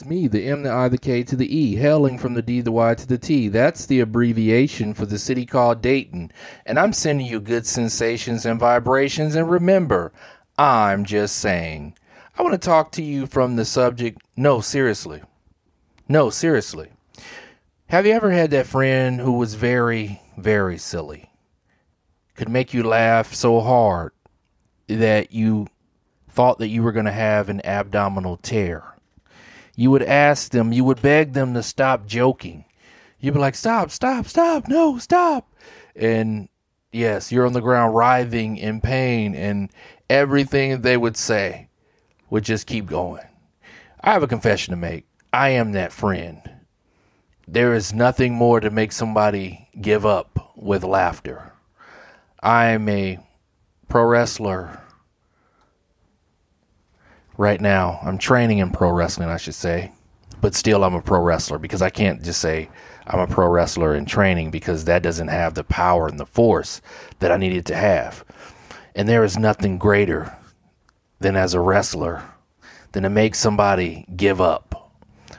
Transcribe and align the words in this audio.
It's 0.00 0.08
me, 0.08 0.28
the 0.28 0.46
M, 0.46 0.62
the 0.62 0.72
I, 0.72 0.88
the 0.88 0.96
K 0.96 1.22
to 1.24 1.36
the 1.36 1.54
E, 1.54 1.76
hailing 1.76 2.16
from 2.16 2.32
the 2.32 2.40
D, 2.40 2.62
the 2.62 2.72
Y 2.72 2.94
to 2.94 3.06
the 3.06 3.18
T. 3.18 3.48
That's 3.48 3.84
the 3.84 4.00
abbreviation 4.00 4.94
for 4.94 5.04
the 5.04 5.18
city 5.18 5.44
called 5.44 5.82
Dayton. 5.82 6.32
And 6.64 6.78
I'm 6.78 6.94
sending 6.94 7.26
you 7.26 7.38
good 7.38 7.66
sensations 7.66 8.46
and 8.46 8.58
vibrations. 8.58 9.34
And 9.34 9.50
remember, 9.50 10.10
I'm 10.56 11.04
just 11.04 11.36
saying. 11.36 11.98
I 12.38 12.42
want 12.42 12.54
to 12.54 12.66
talk 12.66 12.92
to 12.92 13.02
you 13.02 13.26
from 13.26 13.56
the 13.56 13.66
subject 13.66 14.22
no, 14.38 14.62
seriously. 14.62 15.20
No, 16.08 16.30
seriously. 16.30 16.88
Have 17.88 18.06
you 18.06 18.12
ever 18.12 18.30
had 18.30 18.50
that 18.52 18.66
friend 18.66 19.20
who 19.20 19.32
was 19.32 19.52
very, 19.52 20.22
very 20.38 20.78
silly? 20.78 21.28
Could 22.36 22.48
make 22.48 22.72
you 22.72 22.84
laugh 22.84 23.34
so 23.34 23.60
hard 23.60 24.12
that 24.86 25.32
you 25.32 25.66
thought 26.30 26.56
that 26.56 26.68
you 26.68 26.82
were 26.82 26.92
going 26.92 27.04
to 27.04 27.12
have 27.12 27.50
an 27.50 27.60
abdominal 27.66 28.38
tear 28.38 28.90
you 29.80 29.90
would 29.90 30.02
ask 30.02 30.52
them, 30.52 30.74
you 30.74 30.84
would 30.84 31.00
beg 31.00 31.32
them 31.32 31.54
to 31.54 31.62
stop 31.62 32.06
joking. 32.06 32.66
You'd 33.18 33.32
be 33.32 33.40
like, 33.40 33.54
stop, 33.54 33.90
stop, 33.90 34.26
stop, 34.26 34.68
no, 34.68 34.98
stop. 34.98 35.50
And 35.96 36.50
yes, 36.92 37.32
you're 37.32 37.46
on 37.46 37.54
the 37.54 37.62
ground 37.62 37.94
writhing 37.94 38.58
in 38.58 38.82
pain, 38.82 39.34
and 39.34 39.70
everything 40.10 40.82
they 40.82 40.98
would 40.98 41.16
say 41.16 41.70
would 42.28 42.44
just 42.44 42.66
keep 42.66 42.84
going. 42.84 43.24
I 44.02 44.12
have 44.12 44.22
a 44.22 44.28
confession 44.28 44.72
to 44.72 44.76
make. 44.76 45.06
I 45.32 45.48
am 45.48 45.72
that 45.72 45.92
friend. 45.92 46.42
There 47.48 47.72
is 47.72 47.94
nothing 47.94 48.34
more 48.34 48.60
to 48.60 48.68
make 48.68 48.92
somebody 48.92 49.70
give 49.80 50.04
up 50.04 50.52
with 50.56 50.84
laughter. 50.84 51.54
I 52.42 52.66
am 52.66 52.86
a 52.86 53.18
pro 53.88 54.04
wrestler 54.04 54.82
right 57.40 57.62
now. 57.62 57.98
I'm 58.02 58.18
training 58.18 58.58
in 58.58 58.70
pro 58.70 58.90
wrestling, 58.90 59.30
I 59.30 59.38
should 59.38 59.54
say, 59.54 59.92
but 60.42 60.54
still 60.54 60.84
I'm 60.84 60.94
a 60.94 61.00
pro 61.00 61.20
wrestler 61.20 61.58
because 61.58 61.80
I 61.80 61.88
can't 61.88 62.22
just 62.22 62.38
say 62.38 62.68
I'm 63.06 63.18
a 63.18 63.26
pro 63.26 63.48
wrestler 63.48 63.94
in 63.94 64.04
training 64.04 64.50
because 64.50 64.84
that 64.84 65.02
doesn't 65.02 65.28
have 65.28 65.54
the 65.54 65.64
power 65.64 66.06
and 66.06 66.20
the 66.20 66.26
force 66.26 66.82
that 67.20 67.32
I 67.32 67.38
needed 67.38 67.64
to 67.66 67.76
have. 67.76 68.26
And 68.94 69.08
there 69.08 69.24
is 69.24 69.38
nothing 69.38 69.78
greater 69.78 70.36
than 71.20 71.34
as 71.34 71.54
a 71.54 71.60
wrestler 71.60 72.22
than 72.92 73.04
to 73.04 73.08
make 73.08 73.34
somebody 73.34 74.04
give 74.14 74.38
up. 74.38 74.92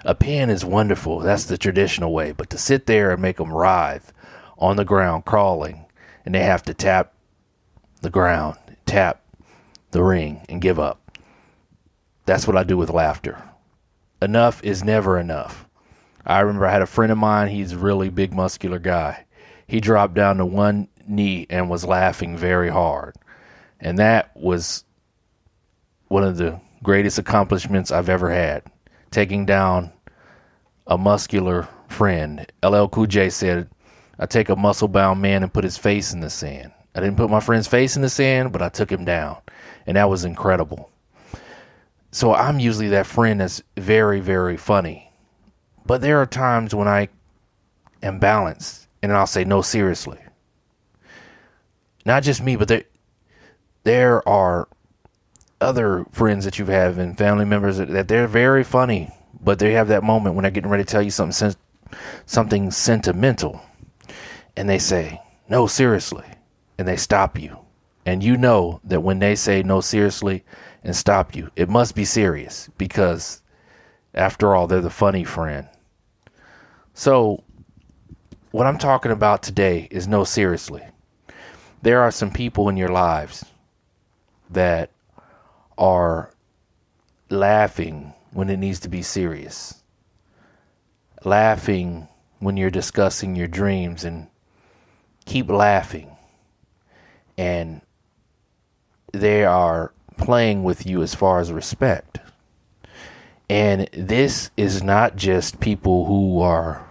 A 0.03 0.15
pin 0.15 0.49
is 0.49 0.65
wonderful. 0.65 1.19
That's 1.19 1.45
the 1.45 1.57
traditional 1.57 2.11
way. 2.11 2.31
But 2.31 2.49
to 2.49 2.57
sit 2.57 2.87
there 2.87 3.11
and 3.11 3.21
make 3.21 3.37
them 3.37 3.53
writhe 3.53 4.11
on 4.57 4.75
the 4.75 4.85
ground, 4.85 5.25
crawling, 5.25 5.85
and 6.25 6.33
they 6.33 6.41
have 6.41 6.63
to 6.63 6.73
tap 6.73 7.13
the 8.01 8.09
ground, 8.09 8.57
tap 8.87 9.21
the 9.91 10.01
ring, 10.01 10.43
and 10.49 10.61
give 10.61 10.79
up. 10.79 11.00
That's 12.31 12.47
what 12.47 12.55
I 12.55 12.63
do 12.63 12.77
with 12.77 12.89
laughter. 12.89 13.43
Enough 14.21 14.63
is 14.63 14.85
never 14.85 15.19
enough. 15.19 15.67
I 16.25 16.39
remember 16.39 16.65
I 16.65 16.71
had 16.71 16.81
a 16.81 16.85
friend 16.85 17.11
of 17.11 17.17
mine, 17.17 17.49
he's 17.49 17.73
a 17.73 17.77
really 17.77 18.07
big, 18.07 18.33
muscular 18.33 18.79
guy. 18.79 19.25
He 19.67 19.81
dropped 19.81 20.13
down 20.13 20.37
to 20.37 20.45
one 20.45 20.87
knee 21.05 21.45
and 21.49 21.69
was 21.69 21.83
laughing 21.83 22.37
very 22.37 22.69
hard. 22.69 23.17
And 23.81 23.97
that 23.97 24.31
was 24.33 24.85
one 26.07 26.23
of 26.23 26.37
the 26.37 26.61
greatest 26.81 27.19
accomplishments 27.19 27.91
I've 27.91 28.07
ever 28.07 28.31
had. 28.31 28.63
Taking 29.09 29.45
down 29.45 29.91
a 30.87 30.97
muscular 30.97 31.67
friend. 31.89 32.49
LL 32.63 32.85
Cool 32.85 33.07
J 33.07 33.29
said, 33.29 33.69
I 34.17 34.25
take 34.25 34.47
a 34.47 34.55
muscle 34.55 34.87
bound 34.87 35.21
man 35.21 35.43
and 35.43 35.53
put 35.53 35.65
his 35.65 35.77
face 35.77 36.13
in 36.13 36.21
the 36.21 36.29
sand. 36.29 36.71
I 36.95 37.01
didn't 37.01 37.17
put 37.17 37.29
my 37.29 37.41
friend's 37.41 37.67
face 37.67 37.97
in 37.97 38.01
the 38.01 38.09
sand, 38.09 38.53
but 38.53 38.61
I 38.61 38.69
took 38.69 38.89
him 38.89 39.03
down. 39.03 39.35
And 39.85 39.97
that 39.97 40.09
was 40.09 40.23
incredible. 40.23 40.91
So 42.11 42.33
I'm 42.33 42.59
usually 42.59 42.89
that 42.89 43.07
friend 43.07 43.39
that's 43.39 43.63
very, 43.77 44.19
very 44.19 44.57
funny. 44.57 45.11
But 45.85 46.01
there 46.01 46.21
are 46.21 46.25
times 46.25 46.75
when 46.75 46.87
I 46.87 47.07
am 48.03 48.19
balanced 48.19 48.87
and 49.01 49.11
I'll 49.13 49.27
say, 49.27 49.45
no, 49.45 49.61
seriously. 49.61 50.19
Not 52.05 52.23
just 52.23 52.43
me, 52.43 52.55
but 52.55 52.67
there, 52.67 52.83
there 53.83 54.27
are 54.27 54.67
other 55.59 56.05
friends 56.11 56.45
that 56.45 56.59
you 56.59 56.65
have 56.65 56.97
and 56.97 57.17
family 57.17 57.45
members 57.45 57.77
that, 57.77 57.89
that 57.89 58.07
they're 58.07 58.27
very 58.27 58.63
funny, 58.63 59.09
but 59.39 59.59
they 59.59 59.73
have 59.73 59.87
that 59.87 60.03
moment 60.03 60.35
when 60.35 60.43
they're 60.43 60.51
getting 60.51 60.69
ready 60.69 60.83
to 60.83 60.89
tell 60.89 61.01
you 61.01 61.11
something, 61.11 61.55
something 62.25 62.71
sentimental. 62.71 63.61
And 64.57 64.67
they 64.67 64.79
say, 64.79 65.21
no, 65.47 65.67
seriously. 65.67 66.25
And 66.77 66.87
they 66.87 66.97
stop 66.97 67.39
you. 67.39 67.59
And 68.05 68.23
you 68.23 68.35
know 68.35 68.81
that 68.83 69.01
when 69.01 69.19
they 69.19 69.35
say, 69.35 69.61
no, 69.61 69.81
seriously, 69.81 70.43
and 70.83 70.95
stop 70.95 71.35
you. 71.35 71.49
It 71.55 71.69
must 71.69 71.95
be 71.95 72.05
serious 72.05 72.69
because, 72.77 73.41
after 74.13 74.55
all, 74.55 74.67
they're 74.67 74.81
the 74.81 74.89
funny 74.89 75.23
friend. 75.23 75.67
So, 76.93 77.43
what 78.51 78.67
I'm 78.67 78.77
talking 78.77 79.11
about 79.11 79.43
today 79.43 79.87
is 79.91 80.07
no, 80.07 80.23
seriously. 80.23 80.83
There 81.81 82.01
are 82.01 82.11
some 82.11 82.31
people 82.31 82.69
in 82.69 82.77
your 82.77 82.89
lives 82.89 83.45
that 84.49 84.91
are 85.77 86.31
laughing 87.29 88.13
when 88.31 88.49
it 88.49 88.57
needs 88.57 88.79
to 88.81 88.89
be 88.89 89.01
serious, 89.01 89.81
laughing 91.23 92.07
when 92.39 92.57
you're 92.57 92.69
discussing 92.69 93.35
your 93.35 93.47
dreams, 93.47 94.03
and 94.03 94.27
keep 95.25 95.49
laughing. 95.49 96.09
And 97.37 97.81
they 99.13 99.45
are 99.45 99.93
playing 100.21 100.63
with 100.63 100.85
you 100.85 101.01
as 101.01 101.13
far 101.13 101.39
as 101.39 101.51
respect. 101.51 102.19
And 103.49 103.89
this 103.91 104.49
is 104.55 104.81
not 104.81 105.17
just 105.17 105.59
people 105.59 106.05
who 106.05 106.39
are 106.39 106.87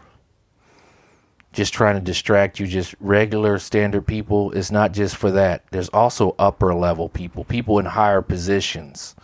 just 1.52 1.72
trying 1.72 1.94
to 1.94 2.00
distract 2.00 2.60
you, 2.60 2.66
just 2.66 2.94
regular 3.00 3.58
standard 3.58 4.06
people. 4.06 4.52
It's 4.52 4.70
not 4.70 4.92
just 4.92 5.16
for 5.16 5.30
that. 5.30 5.64
There's 5.70 5.88
also 5.88 6.34
upper 6.38 6.74
level 6.74 7.08
people, 7.08 7.44
people 7.44 7.78
in 7.78 7.86
higher 7.86 8.22
positions 8.22 9.16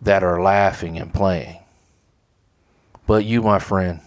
that 0.00 0.24
are 0.24 0.42
laughing 0.42 0.98
and 0.98 1.12
playing. 1.12 1.60
But 3.06 3.24
you, 3.24 3.42
my 3.42 3.58
friend, 3.58 4.00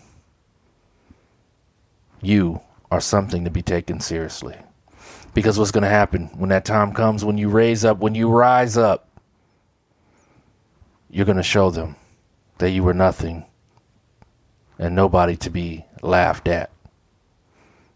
you 2.22 2.62
are 2.92 3.02
something 3.02 3.44
to 3.44 3.52
be 3.52 3.62
taken 3.62 4.00
seriously. 4.00 4.56
Because 5.34 5.60
what's 5.60 5.72
going 5.72 5.84
to 5.84 5.90
happen 5.90 6.28
when 6.36 6.50
that 6.50 6.66
time 6.66 6.94
comes, 6.94 7.24
when 7.24 7.38
you 7.38 7.50
raise 7.50 7.86
up, 7.86 8.00
when 8.00 8.16
you 8.16 8.30
rise 8.30 8.78
up, 8.78 9.07
you're 11.10 11.26
going 11.26 11.38
to 11.38 11.44
show 11.44 11.70
them 11.70 11.96
that 12.58 12.72
you 12.72 12.84
were 12.84 12.94
nothing 12.94 13.46
and 14.80 14.96
nobody 14.96 15.36
to 15.38 15.50
be 15.50 15.86
laughed 16.02 16.48
at. 16.48 16.70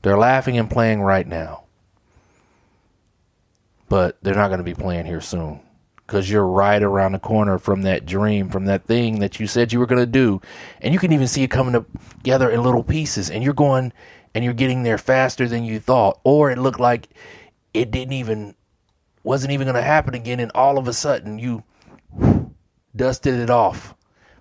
They're 0.01 0.17
laughing 0.17 0.57
and 0.57 0.69
playing 0.69 1.01
right 1.01 1.27
now, 1.27 1.63
but 3.88 4.17
they're 4.22 4.35
not 4.35 4.47
going 4.47 4.59
to 4.59 4.63
be 4.63 4.73
playing 4.73 5.05
here 5.05 5.22
soon 5.22 5.59
because 6.07 6.29
you're 6.29 6.45
right 6.45 6.81
around 6.81 7.11
the 7.11 7.19
corner 7.19 7.59
from 7.59 7.83
that 7.83 8.05
dream, 8.05 8.49
from 8.49 8.66
that 8.66 8.85
thing 8.85 9.19
that 9.19 9.39
you 9.39 9.47
said 9.47 9.72
you 9.72 9.79
were 9.79 9.85
going 9.85 10.01
to 10.01 10.05
do. 10.05 10.41
And 10.81 10.93
you 10.93 10.99
can 10.99 11.11
even 11.11 11.28
see 11.28 11.43
it 11.43 11.51
coming 11.51 11.85
together 12.17 12.49
in 12.49 12.63
little 12.63 12.83
pieces, 12.83 13.29
and 13.29 13.43
you're 13.43 13.53
going 13.53 13.93
and 14.33 14.43
you're 14.43 14.53
getting 14.53 14.83
there 14.83 14.97
faster 14.97 15.47
than 15.47 15.63
you 15.63 15.79
thought, 15.79 16.19
or 16.23 16.49
it 16.49 16.57
looked 16.57 16.79
like 16.79 17.09
it 17.73 17.91
didn't 17.91 18.13
even 18.13 18.55
wasn't 19.23 19.51
even 19.51 19.66
going 19.66 19.75
to 19.75 19.81
happen 19.81 20.16
again 20.16 20.39
and 20.39 20.51
all 20.55 20.78
of 20.78 20.88
a 20.88 20.93
sudden 20.93 21.38
you 21.38 21.63
dusted 23.01 23.39
it 23.39 23.50
off, 23.50 23.95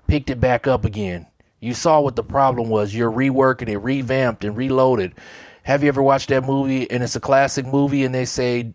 picked 0.06 0.28
it 0.28 0.38
back 0.38 0.67
up 0.67 0.85
again. 0.85 1.26
You 1.61 1.73
saw 1.73 1.99
what 2.02 2.14
the 2.14 2.23
problem 2.23 2.69
was. 2.69 2.94
You're 2.94 3.11
reworking 3.11 3.70
it, 3.70 3.79
revamped, 3.79 4.44
and 4.44 4.55
reloaded. 4.55 5.14
Have 5.62 5.82
you 5.82 5.88
ever 5.88 6.02
watched 6.02 6.29
that 6.29 6.44
movie 6.44 6.90
and 6.90 7.02
it's 7.02 7.17
a 7.17 7.20
classic 7.20 7.64
movie 7.64 8.05
and 8.05 8.14
they 8.14 8.26
say 8.26 8.75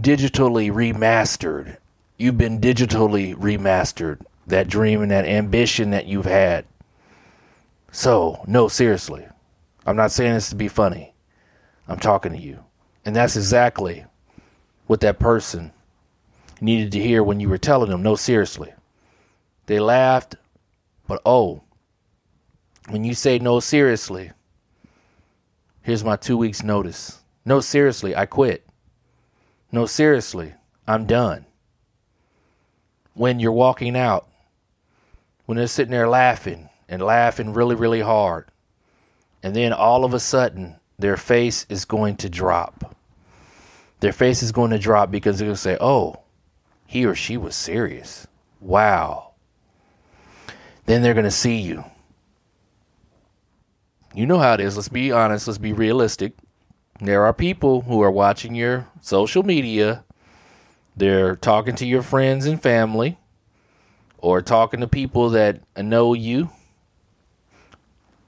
digitally 0.00 0.70
remastered? 0.70 1.78
You've 2.16 2.38
been 2.38 2.60
digitally 2.60 3.34
remastered. 3.34 4.20
That 4.46 4.68
dream 4.68 5.02
and 5.02 5.10
that 5.10 5.26
ambition 5.26 5.90
that 5.90 6.06
you've 6.06 6.26
had. 6.26 6.64
So, 7.90 8.44
no, 8.46 8.68
seriously. 8.68 9.26
I'm 9.84 9.96
not 9.96 10.12
saying 10.12 10.34
this 10.34 10.50
to 10.50 10.54
be 10.54 10.68
funny. 10.68 11.14
I'm 11.88 11.98
talking 11.98 12.30
to 12.30 12.38
you. 12.38 12.60
And 13.04 13.16
that's 13.16 13.34
exactly 13.34 14.04
what 14.86 15.00
that 15.00 15.18
person 15.18 15.72
needed 16.60 16.92
to 16.92 17.02
hear 17.02 17.24
when 17.24 17.40
you 17.40 17.48
were 17.48 17.58
telling 17.58 17.90
them, 17.90 18.04
no, 18.04 18.14
seriously. 18.14 18.72
They 19.66 19.80
laughed, 19.80 20.36
but 21.08 21.20
oh, 21.26 21.62
when 22.88 23.04
you 23.04 23.14
say 23.14 23.38
no, 23.40 23.58
seriously, 23.58 24.30
here's 25.82 26.04
my 26.04 26.16
two 26.16 26.36
weeks' 26.36 26.62
notice. 26.62 27.20
No, 27.44 27.60
seriously, 27.60 28.14
I 28.14 28.26
quit. 28.26 28.64
No, 29.72 29.86
seriously, 29.86 30.54
I'm 30.86 31.04
done. 31.04 31.46
When 33.14 33.40
you're 33.40 33.52
walking 33.52 33.96
out, 33.96 34.28
when 35.46 35.58
they're 35.58 35.66
sitting 35.66 35.92
there 35.92 36.08
laughing 36.08 36.68
and 36.88 37.02
laughing 37.02 37.52
really, 37.52 37.74
really 37.74 38.00
hard, 38.00 38.46
and 39.42 39.54
then 39.54 39.72
all 39.72 40.04
of 40.04 40.14
a 40.14 40.20
sudden 40.20 40.76
their 40.96 41.16
face 41.16 41.66
is 41.68 41.84
going 41.84 42.16
to 42.18 42.28
drop. 42.28 42.96
Their 43.98 44.12
face 44.12 44.42
is 44.44 44.52
going 44.52 44.70
to 44.70 44.78
drop 44.78 45.10
because 45.10 45.38
they're 45.38 45.46
going 45.46 45.56
to 45.56 45.60
say, 45.60 45.76
oh, 45.80 46.20
he 46.86 47.04
or 47.04 47.16
she 47.16 47.36
was 47.36 47.56
serious. 47.56 48.28
Wow 48.60 49.25
then 50.86 51.02
they're 51.02 51.14
going 51.14 51.24
to 51.24 51.30
see 51.30 51.58
you. 51.58 51.84
You 54.14 54.26
know 54.26 54.38
how 54.38 54.54
it 54.54 54.60
is. 54.60 54.76
Let's 54.76 54.88
be 54.88 55.12
honest. 55.12 55.46
Let's 55.46 55.58
be 55.58 55.72
realistic. 55.72 56.32
There 57.00 57.26
are 57.26 57.34
people 57.34 57.82
who 57.82 58.02
are 58.02 58.10
watching 58.10 58.54
your 58.54 58.88
social 59.02 59.42
media. 59.42 60.04
They're 60.96 61.36
talking 61.36 61.74
to 61.76 61.86
your 61.86 62.02
friends 62.02 62.46
and 62.46 62.62
family 62.62 63.18
or 64.16 64.40
talking 64.40 64.80
to 64.80 64.88
people 64.88 65.30
that 65.30 65.60
know 65.76 66.14
you. 66.14 66.50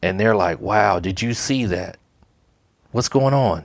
And 0.03 0.21
they're 0.21 0.37
like, 0.37 0.61
wow, 0.61 1.01
did 1.01 1.23
you 1.23 1.33
see 1.33 1.65
that? 1.65 1.97
What's 2.93 3.09
going 3.09 3.35
on? 3.35 3.65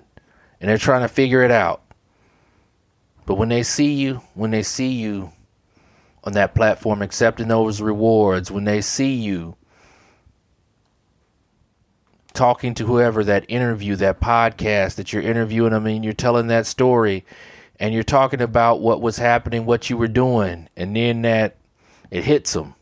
And 0.62 0.69
they're 0.69 0.78
trying 0.78 1.01
to 1.01 1.07
figure 1.10 1.44
it 1.44 1.51
out. 1.51 1.81
But 3.25 3.36
when 3.36 3.50
they 3.50 3.63
see 3.63 3.94
you, 3.94 4.22
when 4.34 4.51
they 4.51 4.63
see 4.63 4.94
you 4.94 5.34
on 6.24 6.34
that 6.34 6.56
platform 6.56 7.02
accepting 7.02 7.48
those 7.48 7.81
rewards, 7.81 8.50
when 8.50 8.64
they 8.64 8.81
see 8.81 9.14
you 9.14 9.56
talking 12.34 12.74
to 12.74 12.86
whoever 12.86 13.24
that 13.24 13.46
interview, 13.48 13.96
that 13.96 14.20
podcast 14.20 14.96
that 14.96 15.14
you're 15.14 15.22
interviewing 15.22 15.72
them 15.72 15.86
and 15.86 16.04
you're 16.04 16.14
telling 16.14 16.48
that 16.48 16.66
story 16.66 17.25
and 17.80 17.94
you're 17.94 18.04
talking 18.04 18.42
about 18.42 18.81
what 18.81 19.02
was 19.02 19.18
happening, 19.18 19.66
what 19.66 19.90
you 19.90 19.98
were 19.98 20.08
doing, 20.08 20.70
and 20.75 20.96
then 20.96 21.22
that 21.24 21.58
it 22.10 22.24
hits 22.24 22.54
them. 22.54 22.75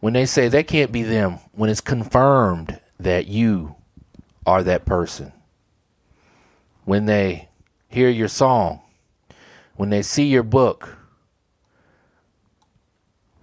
When 0.00 0.12
they 0.12 0.26
say 0.26 0.48
that 0.48 0.68
can't 0.68 0.92
be 0.92 1.02
them, 1.02 1.38
when 1.52 1.70
it's 1.70 1.80
confirmed 1.80 2.78
that 3.00 3.26
you 3.26 3.74
are 4.46 4.62
that 4.62 4.84
person. 4.84 5.32
When 6.84 7.06
they 7.06 7.48
hear 7.88 8.08
your 8.08 8.28
song, 8.28 8.80
when 9.76 9.90
they 9.90 10.02
see 10.02 10.24
your 10.24 10.42
book, 10.42 10.97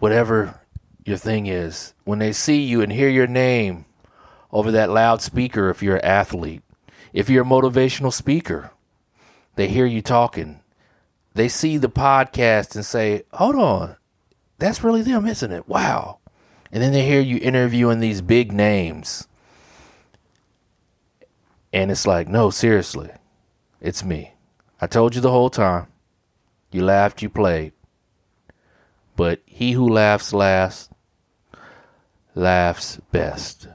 whatever 0.06 0.62
your 1.04 1.18
thing 1.18 1.48
is, 1.48 1.96
when 2.04 2.20
they 2.20 2.32
see 2.32 2.62
you 2.62 2.80
and 2.80 2.94
hear 2.94 3.10
your 3.10 3.26
name 3.26 3.86
over 4.52 4.72
that 4.72 4.92
loudspeaker 4.92 5.72
if 5.72 5.82
you're 5.82 5.96
an 5.96 6.06
athlete, 6.06 6.62
if 7.12 7.28
you're 7.28 7.42
a 7.42 7.48
motivational 7.48 8.14
speaker, 8.14 8.70
they 9.56 9.68
hear 9.68 9.88
you 9.88 10.04
talking. 10.04 10.60
They 11.34 11.48
see 11.48 11.78
the 11.78 11.90
podcast 11.90 12.76
and 12.76 12.86
say, 12.86 13.24
hold 13.34 13.56
on, 13.56 13.96
that's 14.60 14.84
really 14.84 15.02
them, 15.02 15.26
isn't 15.26 15.52
it? 15.52 15.68
Wow. 15.68 16.20
And 16.72 16.84
then 16.84 16.94
they 16.94 17.08
hear 17.08 17.20
you 17.20 17.40
interviewing 17.42 18.00
these 18.00 18.22
big 18.22 18.52
names. 18.52 19.28
And 21.74 21.90
it's 21.90 22.06
like, 22.06 22.28
no, 22.28 22.52
seriously, 22.52 23.10
it's 23.82 24.04
me. 24.04 24.36
I 24.80 24.86
told 24.86 25.16
you 25.16 25.22
the 25.22 25.32
whole 25.32 25.50
time. 25.50 25.88
You 26.70 26.84
laughed, 26.86 27.24
you 27.24 27.30
played. 27.30 27.74
But 29.16 29.42
he 29.46 29.72
who 29.72 29.88
laughs 29.88 30.34
last 30.34 30.92
laughs 32.36 33.00
best. 33.12 33.68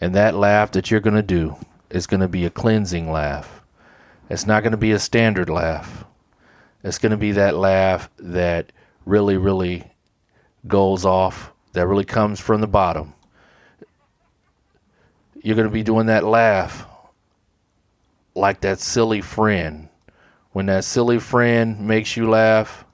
And 0.00 0.14
that 0.14 0.34
laugh 0.34 0.72
that 0.72 0.90
you're 0.90 1.00
going 1.00 1.16
to 1.16 1.22
do 1.22 1.56
is 1.90 2.06
going 2.06 2.20
to 2.20 2.28
be 2.28 2.44
a 2.44 2.50
cleansing 2.50 3.10
laugh. 3.10 3.62
It's 4.28 4.46
not 4.46 4.62
going 4.62 4.72
to 4.72 4.76
be 4.76 4.92
a 4.92 4.98
standard 4.98 5.48
laugh. 5.48 6.04
It's 6.84 6.98
going 6.98 7.10
to 7.10 7.16
be 7.16 7.32
that 7.32 7.54
laugh 7.54 8.10
that 8.18 8.72
really, 9.04 9.36
really 9.36 9.90
goes 10.66 11.04
off, 11.04 11.52
that 11.72 11.86
really 11.86 12.04
comes 12.04 12.40
from 12.40 12.60
the 12.60 12.66
bottom. 12.66 13.14
You're 15.42 15.56
going 15.56 15.68
to 15.68 15.72
be 15.72 15.82
doing 15.82 16.06
that 16.06 16.24
laugh 16.24 16.86
like 18.34 18.60
that 18.60 18.80
silly 18.80 19.20
friend 19.20 19.88
when 20.52 20.66
that 20.66 20.84
silly 20.84 21.18
friend 21.18 21.80
makes 21.80 22.16
you 22.16 22.28
laugh, 22.28 22.84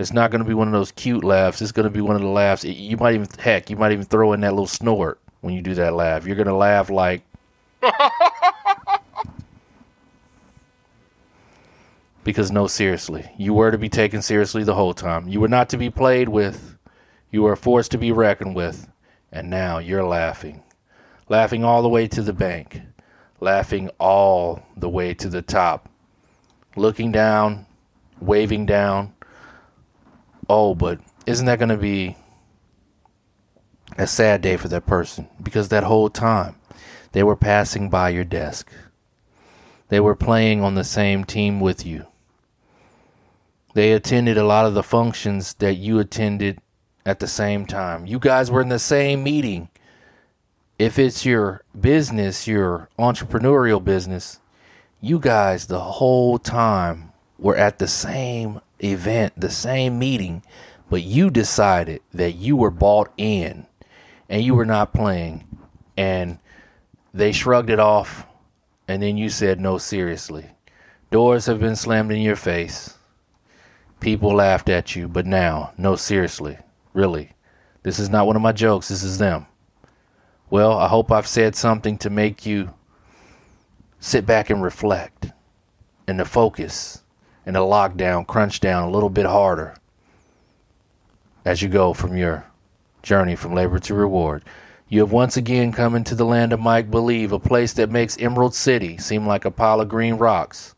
it's 0.00 0.12
not 0.12 0.30
going 0.30 0.42
to 0.42 0.48
be 0.48 0.54
one 0.54 0.68
of 0.68 0.72
those 0.72 0.92
cute 0.92 1.24
laughs. 1.24 1.60
It's 1.60 1.72
going 1.72 1.84
to 1.84 1.90
be 1.90 2.00
one 2.00 2.16
of 2.16 2.22
the 2.22 2.28
laughs. 2.28 2.64
You 2.64 2.96
might 2.96 3.14
even, 3.14 3.28
heck, 3.38 3.70
you 3.70 3.76
might 3.76 3.92
even 3.92 4.04
throw 4.04 4.32
in 4.32 4.40
that 4.40 4.52
little 4.52 4.66
snort 4.66 5.20
when 5.40 5.54
you 5.54 5.62
do 5.62 5.74
that 5.74 5.94
laugh. 5.94 6.26
You're 6.26 6.36
going 6.36 6.46
to 6.48 6.54
laugh 6.54 6.90
like. 6.90 7.22
because, 12.24 12.50
no, 12.50 12.66
seriously, 12.66 13.30
you 13.38 13.54
were 13.54 13.70
to 13.70 13.78
be 13.78 13.88
taken 13.88 14.22
seriously 14.22 14.64
the 14.64 14.74
whole 14.74 14.94
time. 14.94 15.28
You 15.28 15.40
were 15.40 15.48
not 15.48 15.68
to 15.70 15.76
be 15.76 15.90
played 15.90 16.28
with. 16.28 16.76
You 17.30 17.42
were 17.42 17.56
forced 17.56 17.90
to 17.92 17.98
be 17.98 18.12
reckoned 18.12 18.54
with. 18.54 18.88
And 19.32 19.48
now 19.50 19.78
you're 19.78 20.04
laughing. 20.04 20.62
Laughing 21.28 21.62
all 21.64 21.82
the 21.82 21.88
way 21.88 22.08
to 22.08 22.22
the 22.22 22.32
bank. 22.32 22.80
Laughing 23.38 23.88
all 23.98 24.62
the 24.76 24.88
way 24.88 25.14
to 25.14 25.28
the 25.28 25.42
top 25.42 25.88
looking 26.76 27.12
down, 27.12 27.66
waving 28.20 28.66
down. 28.66 29.12
Oh, 30.52 30.74
but 30.74 30.98
isn't 31.26 31.46
that 31.46 31.60
going 31.60 31.68
to 31.68 31.76
be 31.76 32.16
a 33.96 34.08
sad 34.08 34.40
day 34.40 34.56
for 34.56 34.66
that 34.66 34.84
person? 34.84 35.28
Because 35.40 35.68
that 35.68 35.84
whole 35.84 36.10
time 36.10 36.56
they 37.12 37.22
were 37.22 37.36
passing 37.36 37.88
by 37.88 38.08
your 38.08 38.24
desk, 38.24 38.68
they 39.90 40.00
were 40.00 40.16
playing 40.16 40.60
on 40.60 40.74
the 40.74 40.82
same 40.82 41.22
team 41.22 41.60
with 41.60 41.86
you. 41.86 42.08
They 43.74 43.92
attended 43.92 44.36
a 44.36 44.44
lot 44.44 44.66
of 44.66 44.74
the 44.74 44.82
functions 44.82 45.54
that 45.54 45.74
you 45.74 46.00
attended 46.00 46.58
at 47.06 47.20
the 47.20 47.28
same 47.28 47.64
time. 47.64 48.06
You 48.06 48.18
guys 48.18 48.50
were 48.50 48.60
in 48.60 48.70
the 48.70 48.80
same 48.80 49.22
meeting. 49.22 49.68
If 50.80 50.98
it's 50.98 51.24
your 51.24 51.62
business, 51.80 52.48
your 52.48 52.88
entrepreneurial 52.98 53.84
business, 53.84 54.40
you 55.00 55.20
guys 55.20 55.68
the 55.68 55.78
whole 55.78 56.40
time 56.40 57.12
were 57.38 57.56
at 57.56 57.78
the 57.78 57.86
same 57.86 58.60
event, 58.82 59.34
the 59.36 59.50
same 59.50 59.98
meeting, 59.98 60.42
but 60.88 61.02
you 61.02 61.30
decided 61.30 62.02
that 62.12 62.32
you 62.32 62.56
were 62.56 62.70
bought 62.70 63.12
in 63.16 63.66
and 64.28 64.42
you 64.42 64.54
were 64.54 64.66
not 64.66 64.92
playing. 64.94 65.46
And 65.96 66.38
they 67.12 67.32
shrugged 67.32 67.70
it 67.70 67.80
off, 67.80 68.26
and 68.88 69.02
then 69.02 69.16
you 69.16 69.28
said, 69.28 69.60
No, 69.60 69.78
seriously. 69.78 70.46
Doors 71.10 71.46
have 71.46 71.58
been 71.58 71.76
slammed 71.76 72.12
in 72.12 72.22
your 72.22 72.36
face. 72.36 72.96
People 73.98 74.34
laughed 74.34 74.68
at 74.68 74.94
you, 74.94 75.08
but 75.08 75.26
now, 75.26 75.72
no, 75.76 75.96
seriously, 75.96 76.56
really. 76.94 77.32
This 77.82 77.98
is 77.98 78.08
not 78.08 78.26
one 78.26 78.36
of 78.36 78.42
my 78.42 78.52
jokes, 78.52 78.88
this 78.88 79.02
is 79.02 79.18
them. 79.18 79.46
Well, 80.48 80.78
I 80.78 80.88
hope 80.88 81.12
I've 81.12 81.26
said 81.26 81.54
something 81.54 81.98
to 81.98 82.10
make 82.10 82.46
you 82.46 82.74
sit 83.98 84.24
back 84.24 84.50
and 84.50 84.62
reflect 84.62 85.32
and 86.06 86.18
to 86.18 86.24
focus 86.24 87.02
and 87.46 87.54
to 87.54 87.60
lockdown 87.60 88.26
crunch 88.26 88.60
down 88.60 88.88
a 88.88 88.90
little 88.90 89.10
bit 89.10 89.26
harder 89.26 89.74
as 91.44 91.62
you 91.62 91.68
go 91.68 91.92
from 91.92 92.16
your 92.16 92.46
journey 93.02 93.34
from 93.34 93.54
labor 93.54 93.78
to 93.78 93.94
reward. 93.94 94.44
You 94.88 95.00
have 95.00 95.12
once 95.12 95.36
again 95.36 95.72
come 95.72 95.94
into 95.94 96.14
the 96.14 96.24
land 96.24 96.52
of 96.52 96.60
Mike 96.60 96.90
Believe, 96.90 97.32
a 97.32 97.38
place 97.38 97.72
that 97.74 97.90
makes 97.90 98.18
Emerald 98.18 98.54
City 98.54 98.98
seem 98.98 99.26
like 99.26 99.44
a 99.44 99.50
pile 99.50 99.80
of 99.80 99.88
green 99.88 100.14
rocks. 100.14 100.74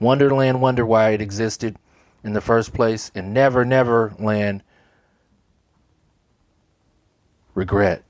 Wonderland 0.00 0.62
wonder 0.62 0.86
why 0.86 1.10
it 1.10 1.20
existed 1.20 1.76
in 2.24 2.32
the 2.32 2.40
first 2.40 2.72
place, 2.72 3.10
and 3.14 3.34
Never 3.34 3.64
Never 3.64 4.14
Land 4.18 4.62
regret 7.54 8.02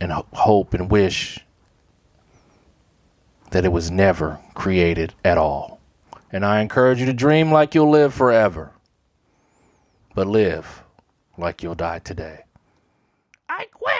and 0.00 0.12
hope 0.12 0.74
and 0.74 0.90
wish 0.90 1.40
that 3.50 3.64
it 3.64 3.72
was 3.72 3.90
never 3.90 4.38
created 4.54 5.14
at 5.24 5.38
all. 5.38 5.75
And 6.32 6.44
I 6.44 6.60
encourage 6.60 7.00
you 7.00 7.06
to 7.06 7.12
dream 7.12 7.52
like 7.52 7.74
you'll 7.74 7.90
live 7.90 8.12
forever, 8.12 8.72
but 10.14 10.26
live 10.26 10.82
like 11.38 11.62
you'll 11.62 11.74
die 11.74 12.00
today. 12.00 12.40
I 13.48 13.66
quit. 13.72 13.95